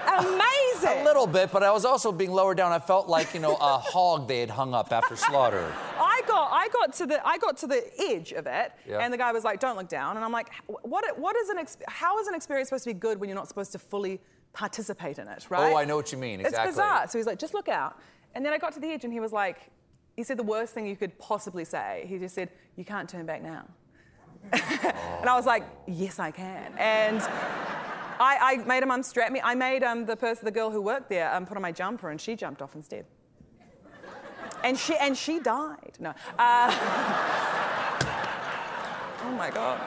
[0.07, 0.99] amazing.
[1.01, 2.71] A little bit, but I was also being lowered down.
[2.71, 5.73] I felt like you know a hog they had hung up after slaughter.
[5.97, 8.99] I got, I got to the, I got to the edge of it, Yeah.
[8.99, 11.65] and the guy was like, "Don't look down," and I'm like, "What, what is an,
[11.87, 14.19] how is an experience supposed to be good when you're not supposed to fully
[14.53, 16.39] participate in it, right?" Oh, I know what you mean.
[16.39, 16.69] Exactly.
[16.69, 17.07] It's bizarre.
[17.07, 17.97] So he's like, "Just look out,"
[18.35, 19.57] and then I got to the edge, and he was like,
[20.15, 22.05] he said the worst thing you could possibly say.
[22.07, 23.65] He just said, "You can't turn back now,"
[24.53, 27.21] and I was like, "Yes, I can," and.
[28.23, 29.41] I, I made him unstrap me.
[29.43, 32.11] I made um, the person, the girl who worked there, um, put on my jumper,
[32.11, 33.07] and she jumped off instead.
[34.63, 35.97] And she and she died.
[35.99, 36.09] No.
[36.09, 36.13] Uh,
[39.23, 39.81] oh my god.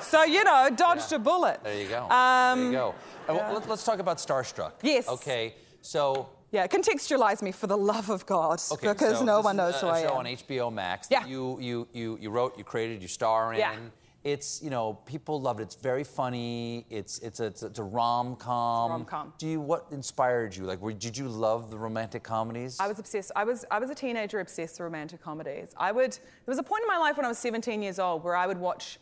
[0.00, 1.58] So you know, dodged a bullet.
[1.64, 2.08] There you go.
[2.08, 2.94] Um, there you go.
[3.28, 4.74] Uh, well, let, us talk about Starstruck.
[4.82, 5.08] Yes.
[5.08, 5.54] Okay.
[5.82, 6.28] So.
[6.52, 9.78] Yeah, contextualize me for the love of God, Okay, because so no one knows a,
[9.78, 10.16] who a I show am.
[10.18, 11.06] on HBO Max.
[11.10, 11.20] Yeah.
[11.20, 13.60] That you you you you wrote, you created, you star in.
[13.60, 13.76] Yeah.
[14.22, 15.62] It's you know people loved it.
[15.64, 16.84] It's very funny.
[16.90, 18.90] It's it's a it's a, it's a rom com.
[18.90, 19.32] rom-com.
[19.38, 20.64] Do you what inspired you?
[20.64, 22.78] Like, were, did you love the romantic comedies?
[22.80, 23.30] I was obsessed.
[23.34, 25.72] I was I was a teenager obsessed with romantic comedies.
[25.76, 26.12] I would.
[26.12, 28.46] There was a point in my life when I was 17 years old where I
[28.46, 28.98] would watch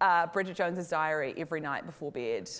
[0.00, 2.50] uh, Bridget Jones's Diary every night before bed.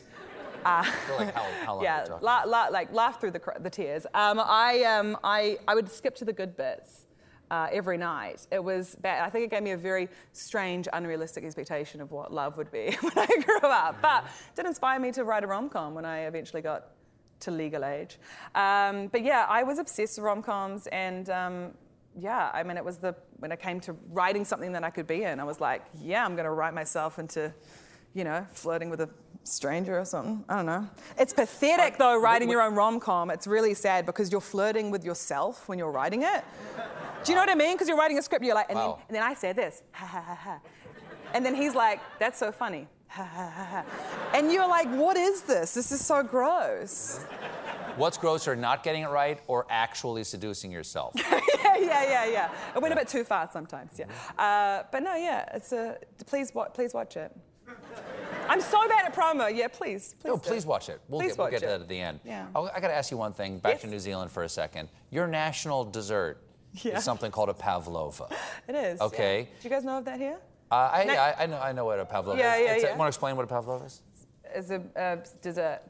[0.65, 0.85] Uh,
[1.19, 2.27] like how, how yeah, are we talking?
[2.27, 4.07] la- la- like laugh through the, cr- the tears.
[4.15, 7.07] Um, I, um, I, I would skip to the good bits
[7.51, 8.47] uh, every night.
[8.51, 9.25] It was bad.
[9.25, 12.97] I think it gave me a very strange, unrealistic expectation of what love would be
[13.01, 14.01] when I grew up.
[14.01, 16.91] But it did inspire me to write a rom com when I eventually got
[17.41, 18.19] to legal age.
[18.55, 21.29] Um, but yeah, I was obsessed with rom coms and.
[21.31, 21.73] Um,
[22.19, 25.07] yeah, I mean, it was the when it came to writing something that I could
[25.07, 27.55] be in, I was like, yeah, I'm going to write myself into,
[28.15, 29.09] you know, flirting with a
[29.45, 30.45] stranger or something.
[30.49, 30.89] I don't know.
[31.19, 33.31] It's pathetic though, writing your own rom com.
[33.31, 36.45] It's really sad because you're flirting with yourself when you're writing it.
[37.25, 37.75] Do you know what I mean?
[37.75, 38.97] Because you're writing a script, you're like, and, Wow.
[38.97, 40.61] then, and then I say this, ha ha ha ha.
[41.35, 42.89] And then he's like, that's so funny.
[43.09, 43.85] Ha ha ha ha.
[44.39, 45.75] And you're like, what is this?
[45.75, 47.19] This is so gross.
[47.97, 51.13] What's grosser, not getting it right or actually seducing yourself?
[51.17, 51.41] yeah,
[51.77, 52.51] yeah, yeah, yeah.
[52.75, 54.07] It went a bit too far sometimes, yeah.
[54.39, 55.99] Uh, but no, yeah, it's a.
[56.27, 57.37] Please, wa- please watch it.
[58.51, 59.55] I'm so bad at promo.
[59.55, 60.29] Yeah, please, please.
[60.29, 61.01] no, please watch it.
[61.09, 61.69] We'll Please get, we'll get to it.
[61.69, 62.21] that at the end.
[62.25, 62.47] Yeah.
[62.55, 63.59] Oh, I got to ask you one thing.
[63.59, 63.81] Back Yes.
[63.83, 64.89] to New Zealand for a second.
[65.11, 66.43] Your national dessert
[66.75, 66.99] Yeah.
[66.99, 68.27] is something called a pavlova.
[68.69, 69.01] It is.
[69.01, 69.39] Okay.
[69.41, 69.61] yeah.
[69.63, 70.39] Do you guys know of that here?
[70.71, 72.61] Uh, I, I, I know I know what a pavlova Yeah, is.
[72.65, 72.97] yeah, It's a- yeah.
[72.97, 74.03] Want to explain what a pavlova is?
[74.55, 75.81] It's a, a dessert.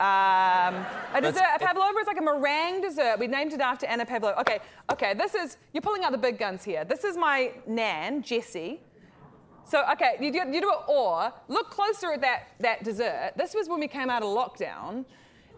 [0.00, 3.18] Um, a dessert, a pavlova is like a meringue dessert.
[3.18, 4.40] We named it after Anna Pavlova.
[4.40, 4.58] Okay,
[4.90, 5.12] okay.
[5.12, 6.84] This is you're pulling out the big guns here.
[6.86, 8.80] This is my nan, Jessie.
[9.64, 13.32] So okay, you do, you do it or look closer at that that dessert.
[13.36, 15.04] This was when we came out of lockdown,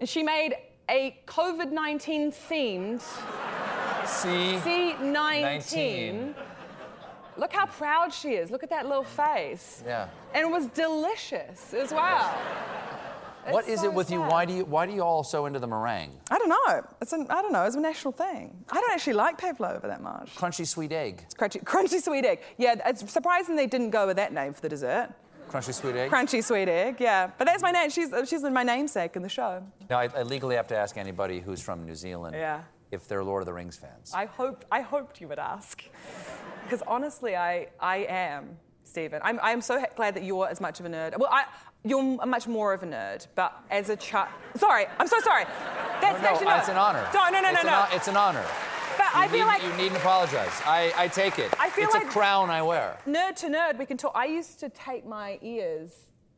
[0.00, 0.54] and she made
[0.88, 3.00] a COVID-19 themed
[4.06, 4.28] C.
[4.28, 5.12] C19.
[5.12, 6.34] 19.
[7.36, 8.50] Look how proud she is.
[8.50, 9.82] Look at that little face.
[9.86, 10.08] Yeah.
[10.34, 12.36] And it was delicious as well.
[13.50, 14.20] What is so it with you?
[14.20, 16.12] Why do you why do you all so into the meringue?
[16.30, 16.86] I don't know.
[17.00, 17.64] It's an, I don't know.
[17.64, 18.64] It's a national thing.
[18.70, 20.34] I don't actually like pavlova that much.
[20.36, 21.22] Crunchy sweet egg.
[21.24, 22.40] It's crunchy, crunchy sweet egg.
[22.58, 25.10] Yeah, it's surprising they didn't go with that name for the dessert.
[25.50, 26.10] Crunchy sweet egg.
[26.10, 26.96] Crunchy sweet egg.
[27.00, 27.90] Yeah, but that's my name.
[27.90, 29.62] She's she's my namesake in the show.
[29.90, 32.62] Now I, I legally have to ask anybody who's from New Zealand Yeah.
[32.90, 34.12] if they're Lord of the Rings fans.
[34.14, 35.82] I hoped I hoped you would ask,
[36.64, 39.20] because honestly, I I am Stephen.
[39.24, 41.18] I'm I'm so glad that you're as much of a nerd.
[41.18, 41.44] Well, I.
[41.84, 44.28] You're much more of a nerd, but as a child.
[44.56, 45.44] Sorry, I'm so sorry.
[46.00, 46.56] That's no, actually no.
[46.58, 47.08] it's an honor.
[47.12, 47.76] No, no, no, it's no, no.
[47.76, 48.44] hon- it's an honor.
[48.98, 50.52] But I feel need- like you needn't apologize.
[50.64, 51.52] I, I take it.
[51.58, 52.98] I feel it's like- a crown I wear.
[53.06, 54.12] nerd to nerd, we can talk.
[54.14, 55.90] I used to tape my ears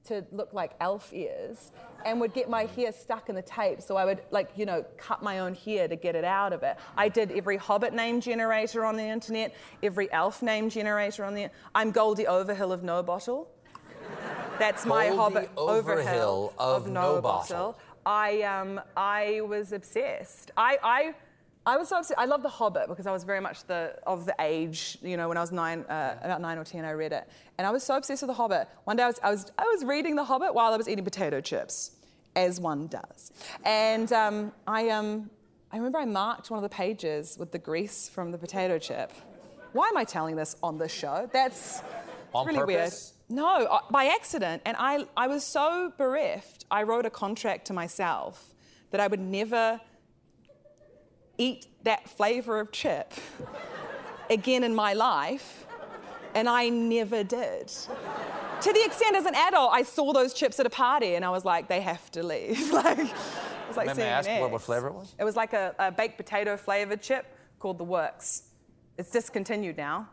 [0.04, 1.72] to look like elf ears
[2.04, 3.80] and would get my hair stuck in the tape.
[3.82, 6.62] So I would, like, you know, cut my own hair to get it out of
[6.62, 6.76] it.
[6.96, 11.48] I did every Hobbit name generator on the internet, every elf name generator on the
[11.74, 13.48] I'm Goldie Overhill of No Bottle.
[14.58, 17.78] That's my Hobbit Overhill of No Bottle.
[18.06, 20.50] I um I was obsessed.
[20.56, 21.14] I I
[21.66, 22.18] I was so obsessed.
[22.18, 24.98] I love The Hobbit because I was very much the of the age.
[25.02, 27.66] You know, when I was nine, uh, about nine or ten, I read it, and
[27.66, 28.68] I was so obsessed with The Hobbit.
[28.84, 31.04] One day, I was I was I was reading The Hobbit while I was eating
[31.04, 31.92] potato chips,
[32.36, 33.32] as one does,
[33.64, 35.30] and um, I um
[35.72, 39.10] I remember I marked one of the pages with the grease from the potato chip.
[39.72, 41.28] Why am I telling this on this show?
[41.32, 41.82] That's
[42.32, 42.92] On really weird.
[43.28, 44.62] No, by accident.
[44.64, 48.54] And I, I was so bereft, I wrote a contract to myself
[48.90, 49.80] that I would never
[51.38, 53.12] eat that flavor of chip
[54.30, 55.66] again in my life.
[56.34, 57.68] And I never did.
[57.68, 61.30] To the extent as an adult, I saw those chips at a party and I
[61.30, 62.72] was like, they have to leave.
[62.72, 63.12] like, it
[63.68, 65.14] was like I seeing ask an what- what flavor it was?
[65.18, 67.26] It was like a, a baked potato flavored chip
[67.60, 68.44] called the Works.
[68.98, 70.08] It's discontinued now.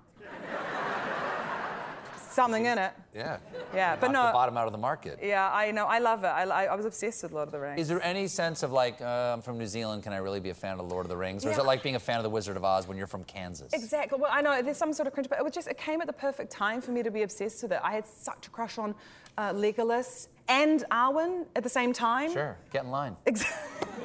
[2.32, 2.94] Something in it.
[3.14, 3.38] Yeah.
[3.74, 4.28] Yeah, but no.
[4.28, 5.20] the bottom out of the market.
[5.22, 5.86] Yeah, I know.
[5.86, 6.28] I love it.
[6.28, 7.82] I, I, was obsessed with Lord of the Rings.
[7.82, 10.50] Is there any sense of like, uh, I'm from New Zealand, can I really be
[10.50, 11.46] a fan of Lord of the Rings?
[11.46, 13.24] Or is it like being a fan of The Wizard of Oz when you're from
[13.26, 13.74] Kansas?
[13.74, 14.20] Exactly.
[14.20, 16.08] Well, I know there's some sort of cringe, but it was just it came at
[16.08, 17.80] the perfect time for me to be obsessed with it.
[17.84, 18.96] I had such a crush on
[19.38, 22.32] uh, Legolas and Arwen at the same time.
[22.32, 23.16] Sure, get in line.
[23.26, 23.88] Exactly.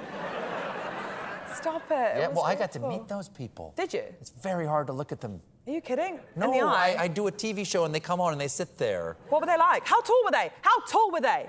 [1.55, 1.95] Stop it.
[1.95, 3.72] It Yeah, was well, I got to meet those people.
[3.77, 4.03] Did you?
[4.20, 5.41] It's very hard to look at them.
[5.67, 6.21] Are you kidding?
[6.37, 6.97] No, In the eye?
[6.99, 9.17] I, I do a TV show and they come on and they sit there.
[9.29, 9.85] What were they like?
[9.87, 10.51] How tall were they?
[10.62, 11.49] How tall were they?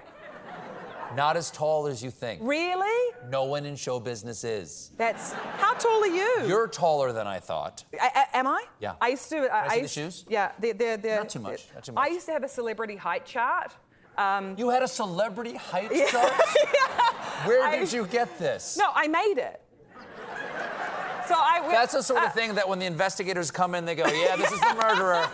[1.15, 2.41] Not as tall as you think.
[2.43, 3.13] Really?
[3.30, 4.91] No one in show business is.
[4.97, 5.34] That's.
[5.34, 6.45] How tall are you?
[6.47, 7.84] You're taller than I thought.
[8.01, 8.65] I, I- am I?
[8.80, 8.93] Yeah.
[8.99, 9.38] I used to.
[9.53, 10.26] I, I see the used- shoes?
[10.28, 12.05] Yeah, they're, they're, they're Not too much, not too much.
[12.09, 13.74] I used to have a celebrity height chart.
[14.18, 16.07] Um, You had a celebrity height Yeah.
[16.07, 16.34] chart?
[17.45, 18.78] Where I- did you get this?
[18.78, 19.61] no, I made it.
[21.28, 21.67] So I.
[21.71, 24.36] That's the sort uh, of thing that when the investigators come in, they go, yeah,
[24.36, 25.28] this is the murderer.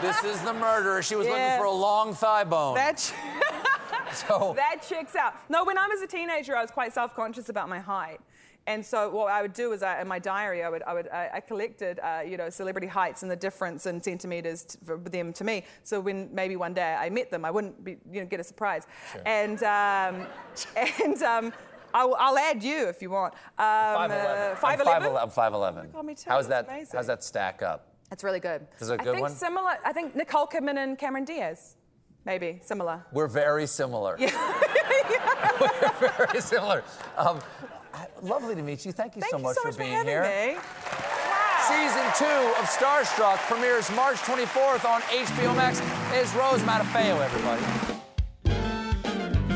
[0.00, 1.02] This is the murderer.
[1.02, 1.32] She was Yeah.
[1.32, 2.74] looking for a long thigh bone.
[2.76, 2.98] That,
[4.14, 5.34] so that checks out.
[5.48, 8.20] No, when I was a teenager, I was quite self-conscious about my height.
[8.66, 11.08] And so what I would do is I, in my diary, I would, I, would,
[11.08, 14.98] I, I collected, uh, you know, celebrity heights and the difference in centimeters t- for
[14.98, 15.64] them to me.
[15.82, 18.44] So when maybe one day I met them, I wouldn't be, you know, get a
[18.44, 18.86] surprise.
[19.24, 20.26] And, um,
[20.76, 21.52] and um,
[21.94, 23.34] I'll, I'll add you if you want.
[23.34, 25.22] Um, uh, 5'11"?
[25.22, 25.88] I'm 5'11.
[25.94, 26.30] Oh, me too.
[26.30, 26.72] How's That's that?
[26.74, 26.96] amazing.
[26.96, 27.86] How's that stack up?
[28.12, 28.66] It's really good.
[28.80, 29.32] Is it a I good think one?
[29.34, 29.76] similar.
[29.84, 31.76] I think Nicole Kidman and Cameron Diaz,
[32.24, 33.04] maybe similar.
[33.12, 34.16] We're very similar.
[34.18, 34.30] Yeah.
[36.00, 36.82] We're very similar.
[37.16, 37.38] Um,
[38.22, 38.92] lovely to meet you.
[38.92, 40.22] Thank you Thank so you much so for much for being having here.
[40.22, 40.58] me.
[41.68, 42.24] Season two
[42.58, 45.78] of Starstruck premieres March 24th on HBO Max.
[46.14, 47.89] Is Rose Matafeo, everybody.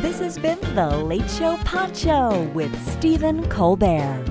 [0.05, 4.23] This has been The Late Show Pod Show with Stephen Colbert.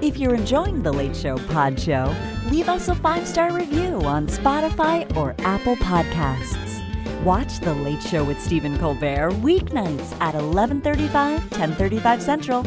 [0.00, 2.14] If you're enjoying The Late Show Pod Show,
[2.48, 6.80] leave us a five star review on Spotify or Apple Podcasts.
[7.24, 12.58] Watch The Late Show with Stephen Colbert weeknights at 11:35, 10:35 Central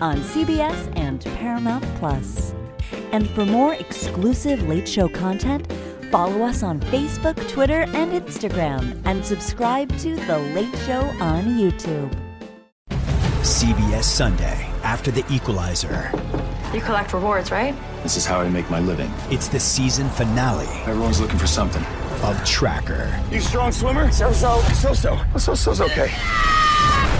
[0.00, 2.56] on CBS and Paramount Plus.
[3.12, 5.72] And for more exclusive Late Show content,
[6.14, 12.08] follow us on Facebook, Twitter, and Instagram, and subscribe to The Late Show on YouTube.
[13.42, 16.12] CBS Sunday after the equalizer.
[16.72, 17.74] You collect rewards, right?
[18.04, 19.12] This is how I make my living.
[19.28, 20.68] It's the season finale.
[20.86, 21.82] Everyone's looking for something.
[22.22, 23.20] Of Tracker.
[23.32, 24.12] You strong swimmer?
[24.12, 24.60] So so.
[24.72, 25.20] So so.
[25.36, 26.12] So so's okay.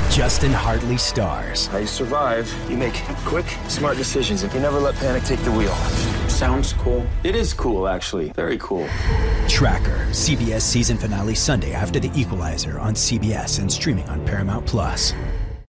[0.08, 1.66] Justin Hartley stars.
[1.66, 5.50] How you survive, you make quick, smart decisions, and you never let panic take the
[5.50, 5.74] wheel.
[6.34, 7.06] Sounds cool.
[7.22, 8.30] It is cool, actually.
[8.30, 8.88] Very cool.
[9.46, 10.04] Tracker.
[10.10, 15.14] CBS season finale Sunday after the equalizer on CBS and streaming on Paramount Plus.